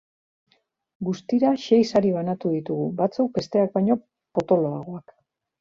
[1.09, 3.99] Guztira sei sari banatu ditugu, batzuk besteak baino
[4.39, 5.19] potoloagoak.